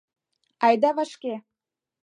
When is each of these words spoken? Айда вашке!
Айда 0.65 0.89
вашке! 0.97 1.33